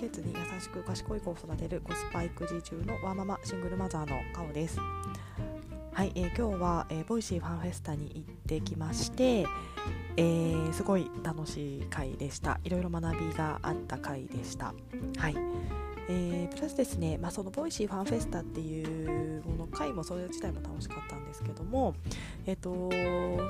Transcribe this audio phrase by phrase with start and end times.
[0.00, 4.78] 家計に優しく賢い子を育てるコスパ育児中のワーママシングルマザーのカオです。
[5.92, 9.44] はい、えー、今日は、えー、 Voicy ファンフェスタに行ってきまして、
[10.16, 12.60] えー、すごい楽しい回でした。
[12.64, 14.72] いろいろ学びがあった回でした。
[15.18, 15.36] はい。
[16.08, 21.94] えー、プラスですね、まあ、その Voicy ファンフェスタっていうもの回もそれ自体も楽しかったんですけども、
[22.46, 22.90] えーと、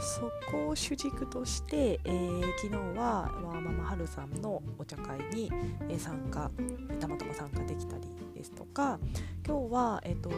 [0.00, 5.50] そこを主軸として、えー、昨日はワーママハルさんのお茶会に、
[5.98, 6.50] 参加
[6.98, 8.02] たまたま参加できたり
[8.34, 8.98] ですとか
[9.46, 10.30] 今日は、えーと、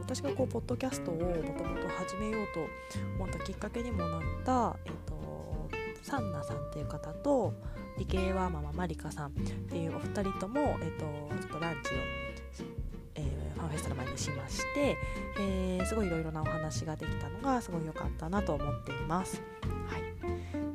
[0.00, 2.60] 私がこうポッドキャストをもともと始めようと
[3.16, 5.20] 思ったきっかけにもなった、えーと
[6.02, 7.52] サンナさんという方と
[7.98, 9.32] 理系はマママリカさんっ
[9.68, 11.04] ていうお二人とも、えっと、
[11.40, 12.19] ちょっとランチを、
[13.60, 14.96] ファンフェスタの前にしまして、
[15.38, 19.42] えー、すごいいろいろなお話ができたのがすごい良かったなと思っています。
[19.88, 20.10] はい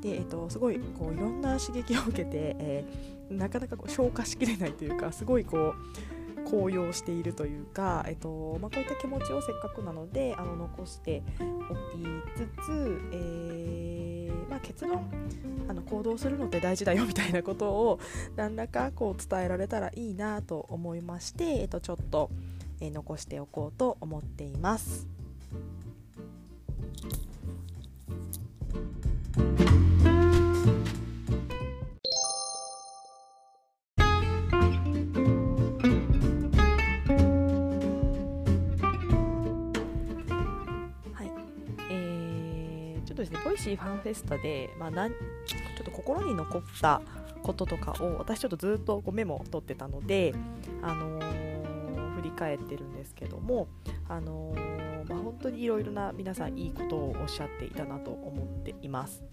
[0.01, 5.75] でえっと、すごいこういろんな刺激を受けて、えー、なかなかこう消化しきれないというかすごいこう
[6.45, 12.03] 高揚しているというか、えっとまあ、こういった気持ちをせっかくなのであの残しておき
[12.35, 15.09] つつ、えーまあ、結論
[15.67, 17.99] あの行動するのって大事だよみたいなことを
[18.35, 22.29] 何らかこう伝えられたらいいなと思いまして、えっと、ちょっと、
[22.79, 25.07] えー、残しておこうと思っています。
[43.15, 45.17] とですね Voicy ファンフェスタで、まあ、なんちょ
[45.81, 47.01] っと心に残った
[47.41, 50.33] こととかを私ちょっとずっとこうメモを取ってたので、
[50.81, 53.67] あのー、振り返ってるんですけども、
[54.07, 59.23] あのー、まあ、本当にいろいろな皆さんいいことをおっしゃっていたなと思っています。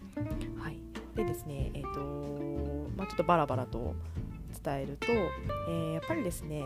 [0.58, 0.78] はい、
[1.14, 3.94] でですね、えーとまあ、ちょっとバラバラと
[4.62, 5.06] 伝えると、
[5.68, 6.64] えー、やっぱりですね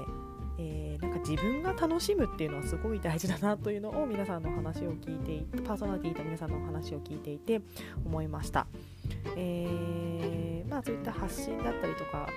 [0.58, 7.60] えー、なんか自分が楽しむっていうのはすごい大事だなというのを皆さんの話を聞いていてパーソナリティと皆さんのお話を聞いていて
[8.04, 8.66] 思いました、
[9.36, 12.28] えー、まあ、そういった発信だったりとか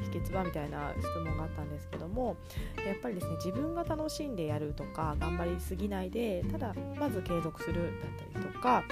[0.00, 2.36] の秘訣はみたいな質問があったんですけども
[2.86, 8.84] やっぱりですね自分が楽しんでやるとか頑張りすぎないでただまず継続するだったりとか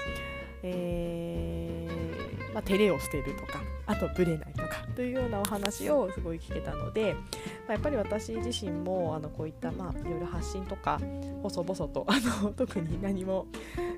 [0.66, 7.20] えー、まあ、照れを捨てるとかあとブレないとかというようなお話をすごい聞けたので、ま
[7.70, 11.00] あ、やっぱり私自身もあのこういった、まあ、いろいろ発信とか
[11.42, 13.46] 細々とあの 特に何も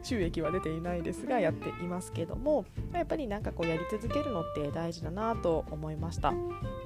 [0.02, 6.32] 収益は出ていないですがやっていますけども、まあ、やっぱりなんかこうやり続けるのって大事だなと思いました、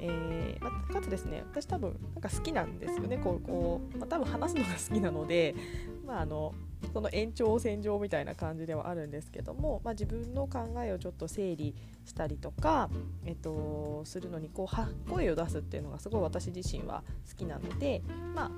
[0.01, 3.19] えー、まあ、かつですね私多分なんか好きなんですよね。
[3.19, 5.55] こうこう、まあ、多分話すのが好きなので、
[6.07, 6.55] まあ、あの
[6.93, 11.75] その延長線上みたいな感じではあるんですけども、まあ、自分の考えをちょっと整理
[12.05, 12.91] したりとか、
[13.25, 18.03] えっと、するのにこうは声を出すっていうのがすごい私自身は好きなので、
[18.35, 18.51] まあ、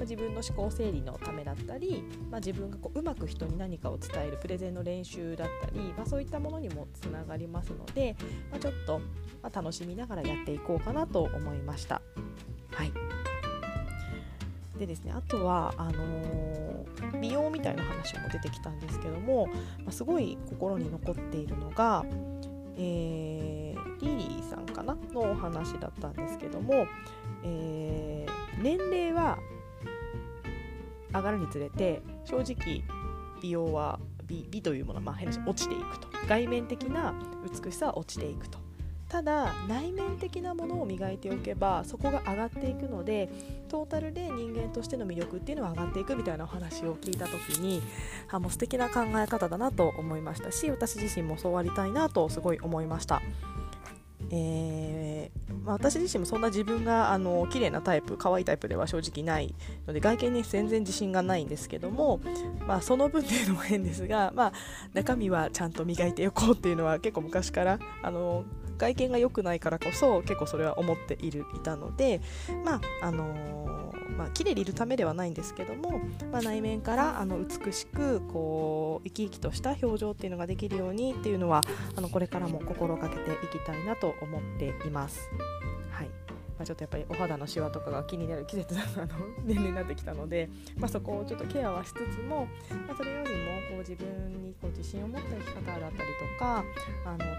[0.00, 8.16] 自分の思考整理のためだったり、まあ、自分がこううまく人に何かを伝えるプレゼンの練習だったり、まあ、そういったものにもつながりますので、
[8.50, 9.00] まあ、ちょっと、
[9.42, 12.02] ま楽しみながらやっていこうかなと思いました。
[14.78, 19.54] でですねあとはあのー、美容みたいな話も出てきたんですけども、ま
[19.88, 22.04] あ、すごい心に残っているのが、
[22.76, 26.86] えー、リリーさんかなのお話だったんですけども、
[27.44, 29.38] えー、年齢は
[31.12, 32.82] 上がるにつれて正直
[33.40, 36.08] 美容は美美というものはまあ変な話落ちていくと。
[36.26, 37.14] 外面的な
[37.44, 38.63] 美しさは落ちていくと。
[39.14, 43.28] ただ内面的なものを磨いておけばそこが上がっていくので
[43.68, 47.80] トータルで人間としての魅力っていうのは上がっていくみたいなお話を聞いた時に
[48.32, 53.22] あもう素敵な考え方だなと思いましたし私自身もそうありたいなとすごい思いました。
[54.30, 59.54] えーまあ、私自身もそんな自分があの綺麗なタイプ可愛いタイプでは正直ない
[59.86, 62.20] ので外見に全然自信がないんですけども、
[62.66, 64.52] まあ、その分っていうのも変ですが、まあ、
[64.92, 68.44] 中身はちゃんと磨いていこうっていうのは結構昔からあの
[68.78, 72.20] 外見が良くないからこそ結構それは思っているいたので
[72.64, 76.00] まああのー、まあ綺麗でいるためではないんですけども、
[76.32, 81.62] まあ、内面からあの美しくこう生き生きとした表情っていうのができるようにっていうのは
[81.96, 85.28] あのこれからも心がけていきたいなと思っています。
[85.90, 86.08] はい
[86.56, 89.08] まあ、ちょっとやっぱりお肌のシワとかが気になる季節なの
[89.44, 92.46] 年齢になってきたので、まあ、そこをちょっとケアはしつつも、
[92.86, 93.36] まあ、それよりも
[93.70, 96.64] こう自分にこう自信を持った生き方だったりとか
[97.04, 97.34] あの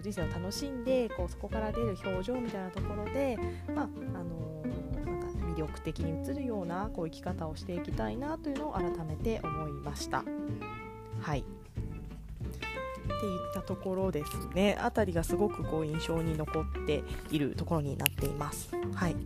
[0.00, 3.38] 人生を楽しんでこうそこから出る表情みたいなところで、
[3.74, 4.62] まああの
[5.04, 10.24] なんか魅力的に映るようなこう生き方をしていきたいなというのを改めて思いました。
[11.20, 18.70] はいっていったところですね辺りがすごくこう印象に残っているところになっています。
[18.94, 19.16] はい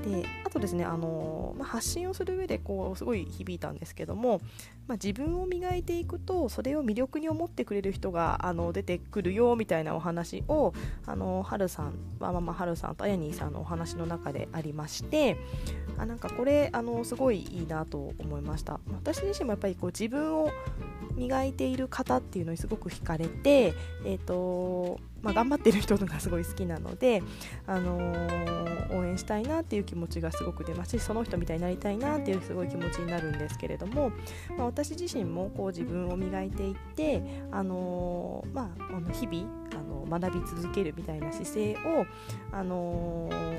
[0.00, 4.40] であとですね、あのまあ、発信をする上でこうすごい響いたんですけども、
[4.86, 10.72] まあ、自分を磨いていくとそれを魅力に思ってくれる人があの出てくるよみたいなお話を
[11.06, 15.36] あの春さんママ春さんとあやにーさんのお話の中でありまして
[15.98, 18.80] あなんかこれあのすごいいいなと思いました。
[18.92, 20.50] 私自身もやっぱりこう自分を
[21.14, 23.74] 磨いている方っていうのにすごく惹かれて、
[24.04, 27.22] えーとまあ、頑張ってる人がすごい好きなので、
[27.66, 34.10] あのー、応援したいなっていう気持ちがすごく出ますしその人みたいになりたいなっていうすごい気持ちになるんですけれども、
[34.56, 42.06] まあ、私自身もこう自分を磨いていって、あのー、まあ、日々あの学び続けるみたいな姿勢を、
[42.52, 43.49] あのー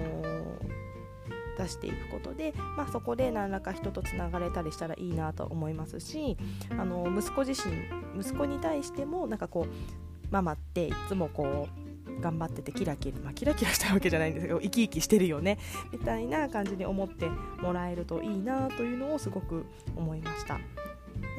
[1.57, 6.38] 出していくことで、まあ、そこで何らか人とつながれたりしたらいいなと思いますし
[6.71, 7.74] あの息子自身
[8.19, 15.57] 息子に対してもなんかこうママっていつもこう頑張っててキラキラ、まあ、キラキラしたわけじゃないんですけど生き生きしてるよね
[15.92, 17.27] みたいな感じに思って
[17.62, 19.65] もらえるといいなというのをすごく
[19.95, 20.59] 思いました。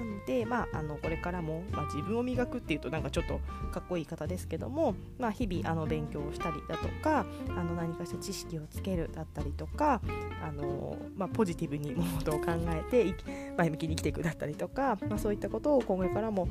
[0.02, 3.40] なので、まあ、あのこれからも、まあ、自分を磨くっていうとなんかちょっと
[3.70, 10.00] かっこいい方ですけども、まあ、日々あの勉強をしたりだとかあの何かしら知識をつけるだったりとか
[10.44, 13.14] あの、まあ、ポジティブに物事を考えて
[13.56, 16.48] 前向きに生きていくだったりとか、まあ、そういったことを今後からも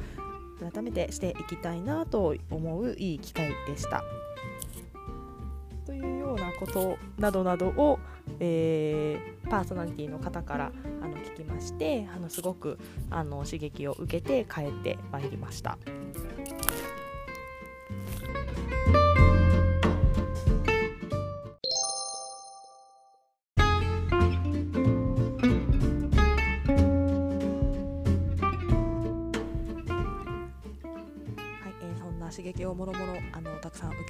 [0.71, 4.03] 改めてしていきたいなと思ういい機会でした。
[6.61, 7.99] ことなどなどを、
[8.39, 10.71] えー、パーソナリティの方から
[11.01, 12.77] あの聞きましてあのすごく
[13.09, 15.79] あの刺激を受けて帰ってまいりました。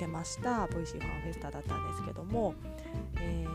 [0.01, 2.56] けました Voicy ファンフェスタだったんですけども、
[3.19, 3.45] え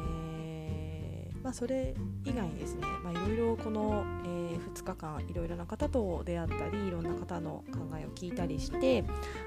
[1.35, 1.95] ー、まあ、それ
[2.25, 2.83] 以外にですね
[3.13, 9.05] いろいろこの、えー、2日間いろいろな方と出会ったりいろんな方の考えを聞いたりして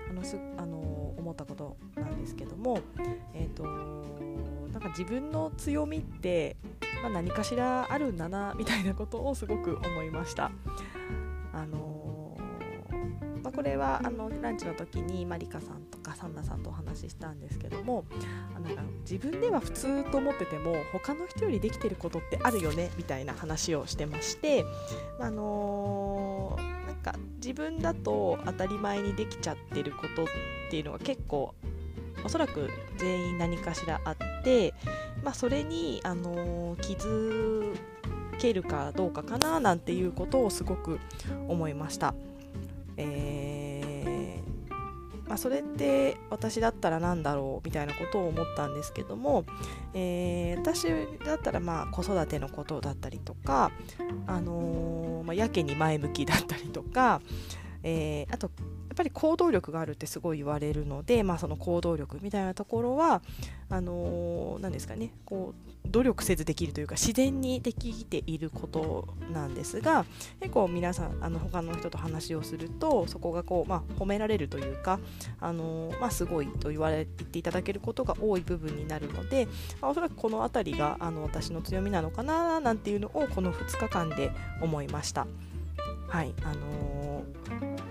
[0.10, 2.80] あのすあの思ったことなんですけども、
[3.34, 3.64] えーと、
[4.74, 6.58] なんか自分の強みって、
[7.02, 10.52] まあ、何かしらあるんだなみたいなことをすごく思いました。
[13.60, 18.06] これはあのランチの時にマリカさんとかサンナさんとお話ししたんですけども
[18.56, 24.64] あなんか自分では普通と思ってても他の人よりできてることってあるよねみたいな話をしてまして、
[25.20, 30.28] あのー、なんか自分だと当たり前にできちゃってることっ
[30.72, 31.54] ていうのが結構
[32.24, 34.74] おそらく全員何かしらあって、
[35.22, 37.76] まあ、それに、あのー、気づ
[38.40, 41.02] けるかどうかかななんていうことをすごく
[41.50, 42.14] 思いました。
[43.00, 49.46] えー、まあ、それって私だったら何だろうみたいなことを思ったんですけども、
[49.94, 50.88] えー、私
[51.26, 53.72] だったらまあ子育てのことだったりとか、
[54.28, 57.22] あのー、まあ、やけに前向きだったりとか、
[57.84, 58.52] えー、あと
[59.00, 63.22] ぱり行動力があるってすごい言われるので、まあ、その行動力みたいなところは
[63.70, 70.06] あのー、ですかねこう努力せずできるというか自然にできていることなんですが
[70.42, 75.00] 結構皆さんあの他の人と話をするとそこがこう、まあ、褒められるというか、
[75.40, 79.48] あのー、まあ、すごいと言われていただけることが多い部分になるので、
[79.80, 84.32] まあ、おそらくこの辺りがあの私の強みなのかななんていうのをこの2日間で
[84.62, 85.26] 思いました。
[86.10, 87.90] はいあのー、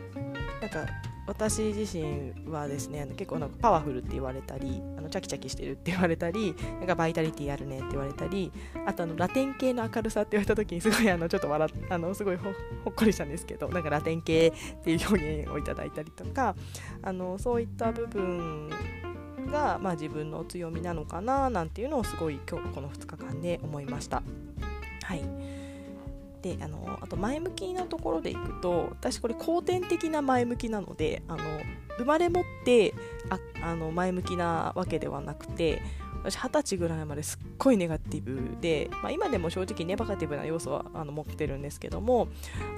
[0.61, 8.51] なんか私自身はですね結構なんかパワフルって言われたりあのチャキチャキしてるって言われたりなんかバイタリティあるねって言われたり
[8.87, 12.55] あとあのラテン系の明るさって言われた時にすごいあのちょっと笑あのすごいほっ
[12.97, 16.57] こりしたんですけどなんかラテン系っていう表現をいただいたりとか
[17.03, 18.71] あのそういった部分
[19.51, 24.23] が、まあ、自分の強みなのかななんていうのをすごい今日この2日間で思いました。
[25.05, 25.38] はい
[26.43, 31.39] であのあと前向きなところでいくと私これ後天的な前向きなのであの
[31.99, 32.95] 生まれ持って
[33.29, 35.83] ああの前向きなわけではなくて
[36.23, 42.29] 私二十歳ぐらいまですっごいネガティブで、まあ、今でも正直ネバガティブな要素はあの持ってるんですけども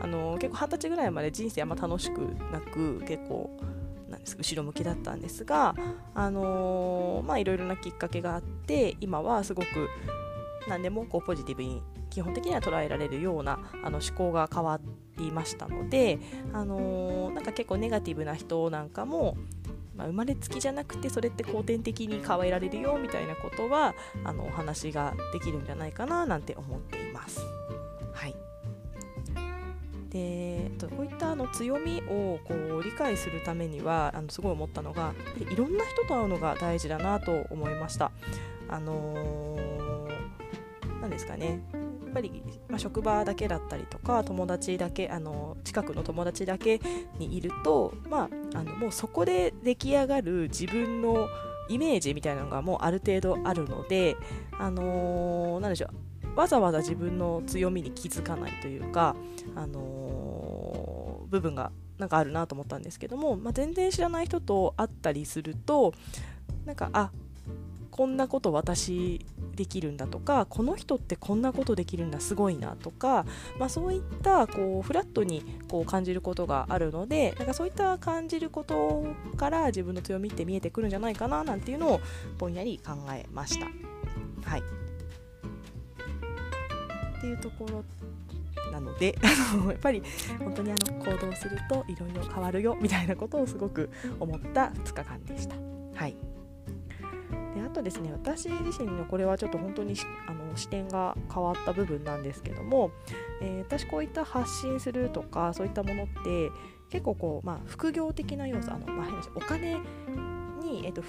[0.00, 2.18] あの結構二十歳ぐらいまで人生あんま楽しく
[2.52, 3.50] なく結構
[4.08, 5.74] なんです後ろ向きだったんですが、
[6.14, 9.88] あのー、まあいろいろなきっかけがあって今はすごく
[10.68, 14.80] 何でもこうポジティブに基本的には捉えられるようなあの思考が変わ
[15.16, 16.18] りましたので、
[16.52, 19.36] あのー、なんか結構ネガティブな人なんかも、
[19.96, 27.40] まあ、生まれつきじゃなくてそれって後天的に変えられるよみたいなことはあのお話ができるんじゃないかななんて思っています。
[28.12, 28.34] はい
[30.10, 38.10] でこういったあの強みをこう理解するためにはあのすごい思ったのがいろんな人と会うのが大事だなと思いました。
[38.68, 41.60] あのー、ですかね
[42.12, 46.80] ぱり、まあ、職場だけだったりとか友達だけあの近くの友達だけ
[47.18, 51.28] にいると、まあ、あのもうそこで出来上がる自分の
[51.68, 54.16] イメージみたいなのがもうある程度あるので、
[54.58, 55.88] あのー、でしょ
[56.34, 59.14] うわざわざ自分の強みに気づかないというか、
[59.54, 65.92] あのー、部分がなんかあるなと思ったんですけども、まあ、全然知らない人と会ったりすると
[66.64, 67.10] なんかあ
[68.00, 69.26] こんなこと私
[69.56, 73.26] できるんだとかこの人ってこんなことできるんだすごいなとか、
[73.58, 79.04] まあ、そういったこうフラットにこう感じることがあるのでなんかそういった感じること
[79.36, 82.00] から自分の強みって見えてくるんじゃないかななんていうのを
[82.38, 83.66] ぼんやり考えました。
[84.48, 84.62] はい
[87.18, 87.84] っていうところ
[88.72, 89.14] なので
[89.68, 90.02] やっぱり
[90.38, 95.54] 本当にあの行動するといろいろ変わるよみたいなことをすごく思った2日間でした。
[95.94, 96.39] はい
[97.70, 99.94] とですね私自身のこれはちょっと本当に
[100.26, 102.90] あの視点が変わった部分なんですけども、
[103.40, 106.50] えー、私こういった発信するとかそういったものって
[106.90, 109.78] 結構こう、まあ、副業的な要素あの、まあ、お金
[110.60, 111.02] に、えーと、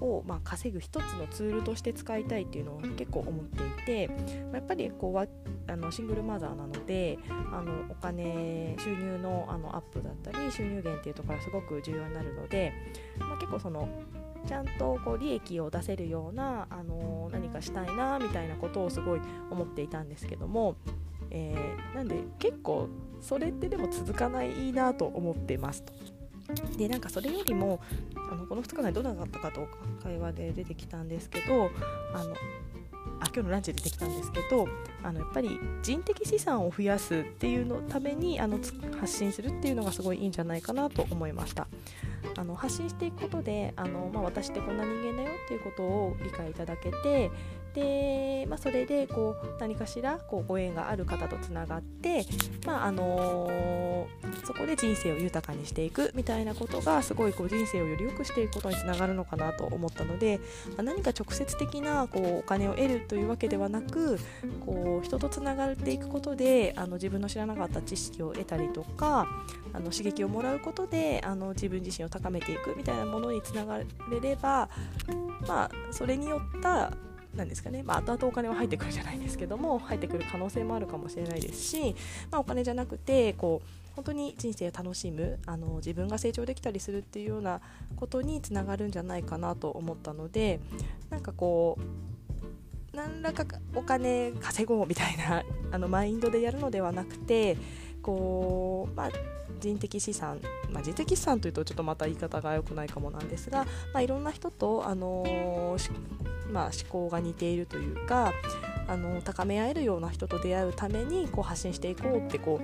[0.00, 4.08] を、まあ、稼ぐ一つのツールとして使いたいっていうのを結構思っていて、
[4.50, 7.18] ま、やっぱりこうあのシングルマザーなので
[7.52, 12.72] あのお金収入のあのアップだったり収入源っていうところがすごく重要になるので、
[13.18, 13.88] まあ、結構その
[14.46, 20.76] ちゃんとこう利益を出せるような、あの何かしたいなみたいなことをすごい思っていたんですけども、
[21.30, 22.88] えー、なんで結構
[23.20, 25.92] それってでも続かないなと思ってますと。
[26.78, 27.80] でなんかそれよりも
[28.30, 29.66] あのこの2日間どうなかったかと
[30.02, 31.70] 会話で出てきたんですけど
[32.14, 32.34] あの
[33.20, 34.68] あ今日のランチでできたんですけど
[35.02, 38.58] あのやっぱり人的資産を増やすっていうのためにあの
[39.00, 41.66] 発信するっていうのがすごいいいんじゃないかなと思いました。
[42.36, 47.30] あの発信していくことであの、まあ、私ってこんな人間だよっていうことを理解いただけて
[47.76, 52.24] で、まあ、それでこう何かしらこうご縁がある方とつながって、
[52.64, 60.40] まああのー、そこで人生を豊かにしていくみたいなことがすごいこう人生をより良くしていくことにつながるのかなと思ったので、
[60.70, 64.18] まあ、何か直接的なこうお金を得るというわけではなく
[64.64, 69.28] こう人とつながっていくことであの自分の知らなかった知識を得たりとか
[69.74, 73.84] あの刺激をもらうことであの自分自身を高めていくみたいなものにつながれ
[74.22, 74.70] れば、
[75.46, 76.90] まあ、それによった
[77.36, 81.94] なんですかね、まあ、後々お金は入ってくるじゃないですけども入ってくる可能性もあるかもしれないですし、
[82.30, 87.60] まあ、お金じゃなくてこう本当に人生を楽しむあの自分が成長できたりするっていうような
[87.96, 90.60] ことにつながるんじゃないかなと思ったので
[91.08, 97.56] なんかこう何らかお金稼ごうみたいな あのマインドでやるのではなくて
[98.02, 99.10] こう、まあ、
[99.60, 100.40] 人的資産、
[100.70, 105.90] まあ、人的資産というとちょっとまた言い方が良くないかもなんですが、まあ、いろんな人と、あのー、
[106.50, 108.32] まあ、思考が似ているというか
[108.88, 112.60] あの高め合えるような人と出会うためにこう発信していこうってこ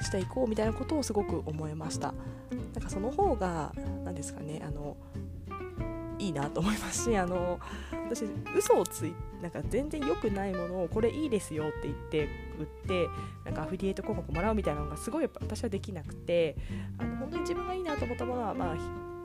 [0.00, 2.14] うしていこうみたいなことをすごく思いました。
[2.74, 3.72] なんかその方が
[4.04, 4.96] 何ですかねあの
[6.18, 7.58] いいなと思いますしあの
[8.08, 8.24] 私
[8.56, 13.08] 嘘をついなんか全然良くないものをこれいいですよって言って売って
[13.44, 16.56] なんかアフィリエイト広告もらうみたいなのがすごいやっぱ私はできなくて
[16.98, 18.76] あの本当に自分がいいなと思ったものは、まあ、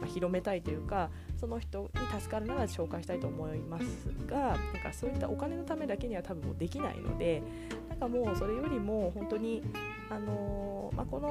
[0.06, 3.86] 広めたいというかその人に助かるなら紹介したいと思います
[4.28, 7.42] がなんかそういったお金のためだけには多分もうできないので
[7.90, 9.64] なんかもうそれよりも本当に
[10.10, 11.30] あのー、まあ、この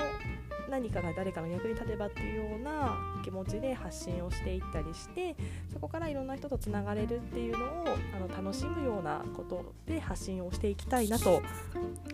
[0.68, 5.36] 何かが誰かの役に立てばっていうような気持ちで発信をしていったりして
[5.72, 7.68] そこからいろんな人とつながれるっていうのを
[8.16, 11.42] あの楽しむようなことで発信をしていきたいなと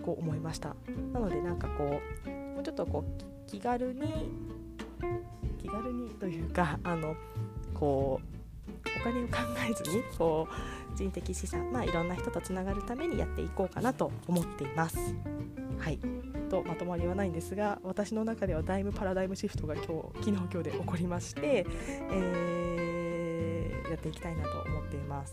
[0.02, 0.75] こう思いました。
[1.12, 4.30] なのでなんかこうもうちょっとこう気軽に
[5.90, 7.16] 軽にというか あの
[7.75, 9.37] こうお金を考
[9.68, 14.99] えずに こう人的資産、まあ、いろんな人とつながるためにやっていこうかなと思っています。
[15.78, 15.99] はい
[16.50, 21.64] とまとまりはないんですが私の中ではだいぶパラダイムシフトが今日昨日今日で起こりまして、
[22.11, 25.32] えー、やっていきたいなと思っています。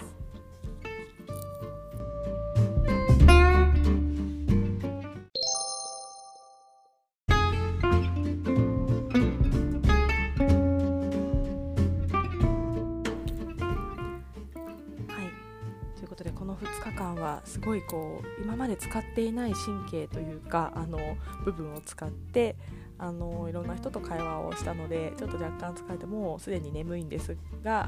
[16.62, 20.98] 2日間はすごいこう今まで使っていない神経というかあの
[21.46, 22.56] 部分を使って
[23.00, 27.88] あのいろんな人と会話をしたのでちょっと若干疲れてもうすでに眠いんですが、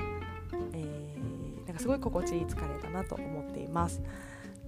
[0.74, 4.02] えー、なんかすごい心地いい疲れだなと思っています。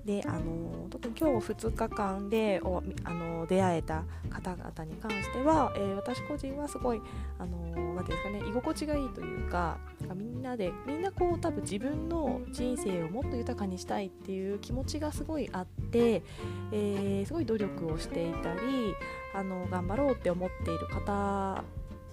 [0.05, 7.01] であの特に今日2日間でおあの出会えた方々に関しては、えー、私個人はすごい
[7.37, 9.77] あのなんていうんですかね居心地がいいというか
[10.15, 16.23] みんなでみんなこう多分自分の人生をもっと豊かにしたいっていう気持ちがすごいあって、
[16.71, 18.59] えー、すごい努力をしていたり
[19.35, 21.63] あの頑張ろうって思っている方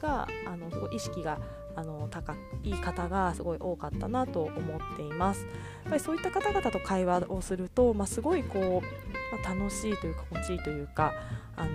[0.00, 1.38] があのすごい意識が
[1.78, 5.42] あの高い方がすごい多かったなと思っています。
[5.42, 11.12] やっぱりそういった方々と会話をすると、まあ、すごいこう、まあ、楽しいというか心地いいというか、
[11.56, 11.70] あの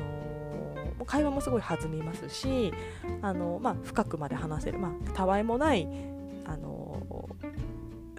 [0.99, 2.73] ー、会話もすごい弾みますし、
[3.21, 5.87] あのまあ、深くまで話せる、まあ、たわいもない、
[6.45, 7.29] あの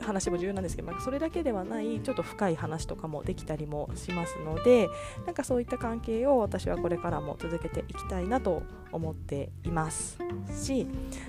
[0.05, 4.89] 話も重要なんですけど、まあ、それだけではないちょっと深い話とかもできたりもしますので
[5.27, 10.19] なんかそういった関係を私はこれからも続けていきたいなと思っています
[10.57, 10.87] し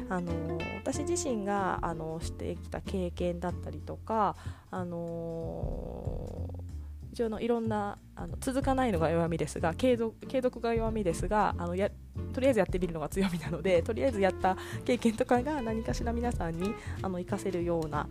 [0.09, 4.35] あの私自身があのしてきた経験だったりとか
[4.71, 6.49] あの
[7.15, 11.89] 一応のいろんなあの続かないのが弱みですが継続継続が弱みですがあのや
[12.33, 18.09] とりあえずやってみるのが強みなのでとりあえずやった経験とかが何かしら皆さんにあの活かせるような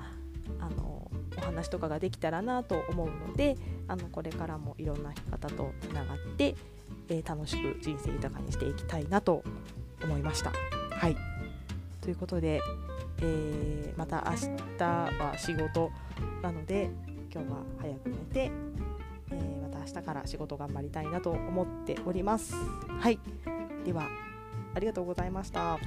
[0.61, 3.57] あのお話とかができたらなと思うので
[3.89, 6.55] あのこれからもいろんな方とつながって、
[7.09, 9.43] えー、楽しく人生豊かにしていきたいなと
[10.03, 10.53] 思いました。
[10.91, 11.17] はい
[12.01, 12.61] ということで、
[13.21, 14.37] えー、また明
[14.77, 15.91] 日は仕事
[16.43, 16.91] なので
[17.33, 18.51] 今日は早く寝て、
[19.31, 22.55] えー、また明日から仕事頑張りたいなと思っております。
[23.01, 23.19] はい
[23.85, 24.09] では
[24.75, 25.79] ありがとうございました。